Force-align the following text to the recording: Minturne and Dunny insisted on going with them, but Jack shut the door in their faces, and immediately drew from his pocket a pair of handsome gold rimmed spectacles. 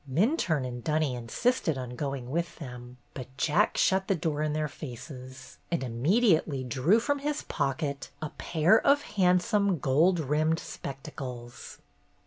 Minturne 0.11 0.65
and 0.67 0.83
Dunny 0.83 1.13
insisted 1.13 1.77
on 1.77 1.95
going 1.95 2.31
with 2.31 2.55
them, 2.55 2.97
but 3.13 3.27
Jack 3.37 3.77
shut 3.77 4.07
the 4.07 4.15
door 4.15 4.41
in 4.41 4.53
their 4.53 4.67
faces, 4.67 5.59
and 5.69 5.83
immediately 5.83 6.63
drew 6.63 6.99
from 6.99 7.19
his 7.19 7.43
pocket 7.43 8.09
a 8.19 8.31
pair 8.31 8.81
of 8.83 9.03
handsome 9.03 9.77
gold 9.77 10.19
rimmed 10.19 10.57
spectacles. 10.57 11.77